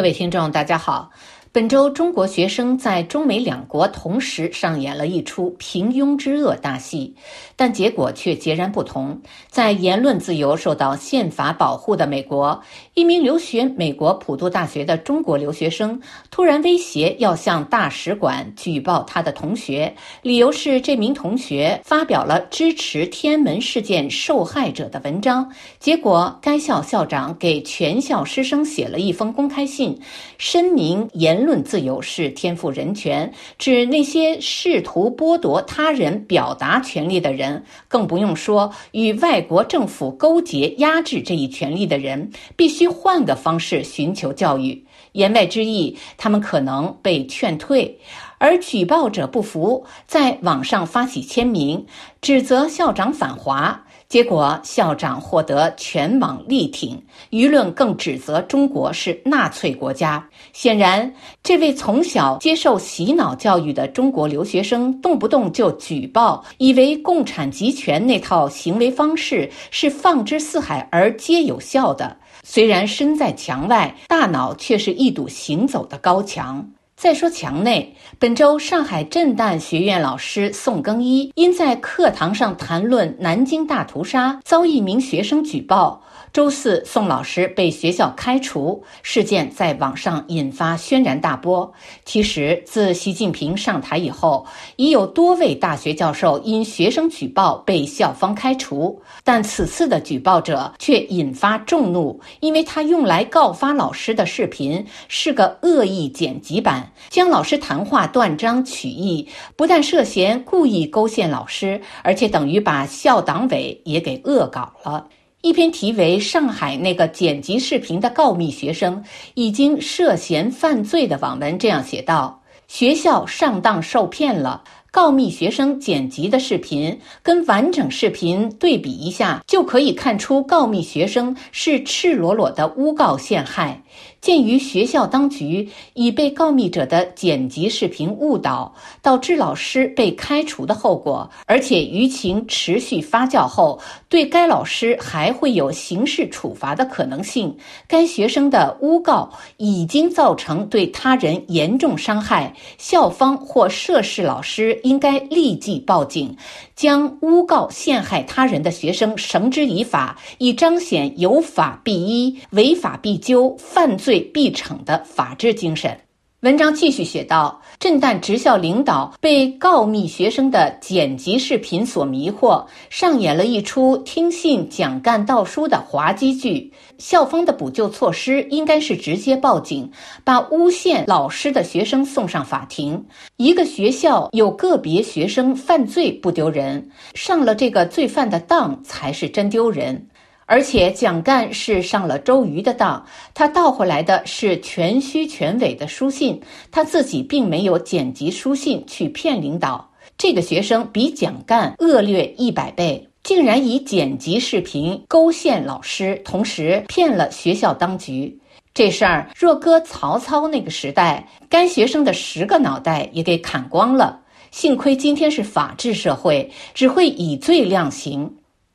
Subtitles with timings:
[0.00, 1.10] 各位听众，大家好。
[1.52, 7.12] 本周，中国学生在中美两国同时上演了一出平庸之恶大戏，
[7.56, 9.20] 但结果却截然不同。
[9.48, 12.62] 在言论自由受到宪法保护的美国，
[12.94, 25.50] 一名留学美国普渡大学的中国留学生突然威胁要向大使馆举报他的同学，理由是这名同学发表了支持天安门事件受害者的文章。
[25.80, 30.00] 结果，该校校长给全校师生写了一封公开信，
[30.38, 31.39] 声明言。
[31.40, 44.84] 言论自由是天赋人权，指那些试图剥夺他人表达权利的人，更不用说与外国政府勾结压制这一权利的人，必须换个方式寻求教育。
[45.12, 47.98] 言外之意，他们可能被劝退，
[48.36, 51.86] 而举报者不服，在网上发起签名，
[52.20, 53.86] 指责校长反华。
[54.10, 60.28] 结果，校长获得全网力挺，舆论更指责中国是纳粹国家。
[60.52, 72.16] 显然，这位从小接受洗脑教育的中国留学生，动不动就举报，以为共产集权那套行为方式是放之四海而皆有效的。
[72.42, 76.68] 虽然身在墙外，大脑却是一堵行走的高墙。
[77.00, 86.02] 再说墙内，本周上海震旦学院老师宋更一因在课堂上谈论南京大屠杀，遭一名学生举报。
[86.30, 91.72] 周四，宋老师被学校开除，事件在网上引发轩然大波。
[92.04, 115.06] 其实，自习近平上台以后，已有多位大学教授因学生举报被校方开除，但此次的举报者却引发众怒，因为他用来告发老师的视频是个恶意剪辑版，将老师谈话断章取义，不但涉嫌故意勾陷老师，而且等于把校党委也给恶搞了。
[115.42, 119.02] 一篇题为《上海那个剪辑视频的告密学生
[119.34, 124.62] 已经涉嫌犯罪》的网文这样写道：“学校上当受骗了。”
[124.92, 133.80] 告密学生剪辑的视频跟完整视频对比一下，就可以看出告密学生是赤裸裸的诬告陷害。
[134.20, 147.56] 鉴于学校当局已被告密者的剪辑视频误导，导致老师被开除的后果，而且舆情持续发酵后，对该老师还会有刑事处罚的可能性，
[147.88, 154.78] 该学生的诬告已经造成对他人严重伤害，校方或涉事老师。
[154.82, 156.36] 应该立即报警，
[156.74, 165.98] 将诬告陷害他人的学生绳之以法，以彰显有法必依、违法必究、犯罪必惩的法治精神。
[166.40, 176.72] 文章继续写道：“震旦职校领导被告密学生的剪辑视频所迷惑，上演了一出听信蒋干道书的滑稽剧。
[176.96, 179.90] 校方的补救措施应该是直接报警，
[180.24, 183.04] 把诬陷老师的学生送上法庭。
[183.36, 190.02] 一个学校有个别学生犯罪不丢人，上了这个罪犯的当才是真丢人。”
[190.50, 199.88] 而且蒋干是上了周瑜的当，他盗回来的是全虚全伪的书信，他自己并没有剪辑书信去骗领导。
[200.18, 208.36] 这个学生比蒋干恶劣一百倍，竟然以剪辑视频勾陷老师，同时骗了学校当局。
[208.74, 214.18] 这事儿若搁曹操那个时代，该学生的十个脑袋也给砍光了。
[214.50, 218.28] 幸亏今天是法治社会，只会以罪量刑。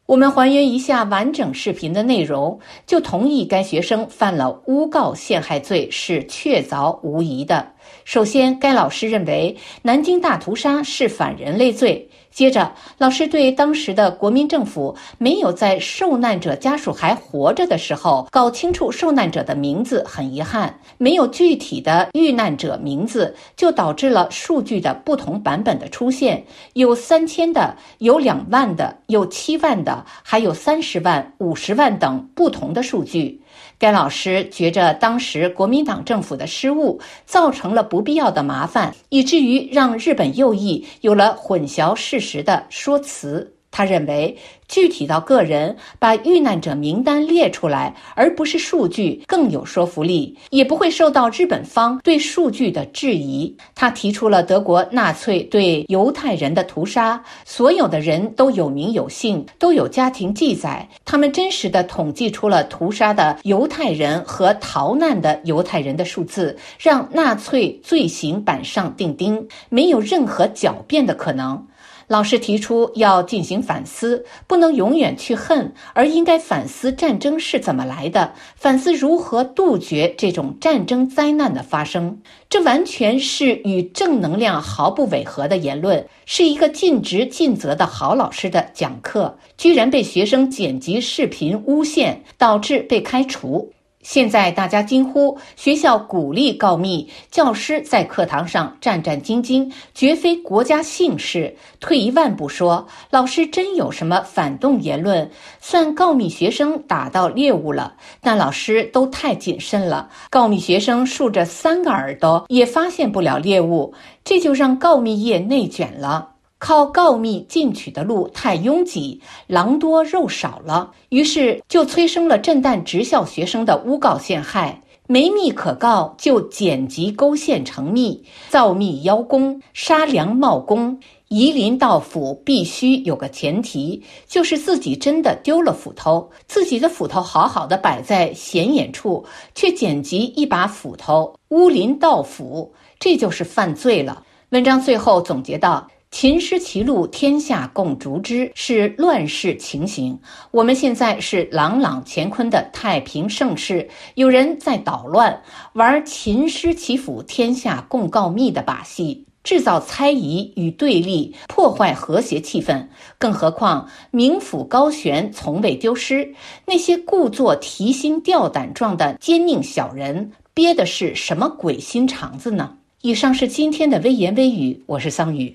[0.07, 7.74] 我们还原一下完整视频的内容，就同意该学生犯了诬告陷害罪是确凿无疑的。
[8.03, 12.09] 首先，该老师认为南京大屠杀是反人类罪。
[12.31, 33.41] 接着，老师对当时的国民政府没有在受难者家属还活着的时候搞清楚受难者的名字很遗憾，没有具体的遇难者名字，就导致了数据的不同版本的出现，有三千的，有两万的，有七万的，还有三十万、五十万等不同的数据。
[33.79, 43.54] 该老师觉着当时国民党政府的失误造成了不必要的麻烦，以至于让日本右翼有了混淆事实的说辞。
[43.75, 44.37] 他认为，
[44.69, 53.53] 具体到个人，把遇难者名单列出来，而不是数据，更有说服力，也不会受到日本方对数据的质疑。
[53.75, 71.67] 他提出了德国纳粹对犹太人的屠杀，所有的人都有名有姓，都有家庭记载，他们真实的统计出了屠杀的犹太人和逃难的犹太人的数字，让纳粹罪行板上钉钉，没有任何狡辩的可能。
[72.07, 82.21] 老师提出要进行反思，不能永远去恨，而应该反思战争是怎么来的，反思如何杜绝这种战争灾难的发生。
[82.47, 93.71] 这完全是与正能量毫不违和的言论，是一个尽职尽责的好老师的讲课，居然被学生剪辑视频诬陷，导致被开除。
[94.05, 101.57] 现在大家惊呼学校鼓励告密，教师在课堂上战战兢兢，绝非国家幸事。
[101.79, 107.95] 退一万步说，老师真有什么反动言论，算告密学生打到猎物了。
[108.21, 116.34] 但老师都太谨慎了，告密学生竖着三个耳朵也发现不了猎物，这就让告密业内卷了。
[116.65, 124.81] 靠告密进取的路太拥挤，狼多肉少了，于是就催生了震旦职校学生的诬告陷害。
[125.05, 128.19] 没密可告，就剪辑勾线成密，
[128.49, 130.99] 造密邀功，杀良冒功。
[131.27, 139.23] 夷陵盗斧必须有个前提，就是自己真的丢了斧头，自己的斧头好好的摆在显眼处，
[139.53, 144.23] 却剪辑一把斧头，诬林盗斧，这就是犯罪了。
[144.49, 145.87] 文章最后总结道。
[146.15, 150.17] 秦失其路，天下共逐之，是乱世情形。
[150.49, 155.37] 我们现在是朗朗乾坤的太平盛世，有人在捣乱，
[155.73, 162.87] 玩秦失其府，天下共告密的把戏，制造猜疑与对立，破坏和谐气氛。
[163.17, 166.33] 更何况名府高悬，从未丢失。
[166.65, 172.71] 那些故作提心吊胆状的奸佞小人，憋的是什么鬼心肠子呢？
[173.01, 175.53] 以上是今天的微言微语，我是桑榆。